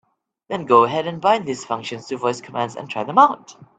[0.49, 3.55] Then go ahead and bind these functions to voice commands and try them out.